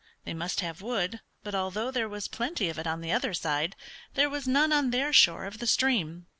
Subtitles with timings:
[0.25, 3.75] They must have wood, but although there was plenty of it on the other side,
[4.15, 6.25] there was none on their shore of the stream.